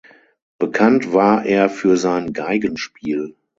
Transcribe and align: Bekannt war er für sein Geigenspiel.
Bekannt 0.57 1.13
war 1.13 1.45
er 1.45 1.69
für 1.69 1.95
sein 1.95 2.33
Geigenspiel. 2.33 3.35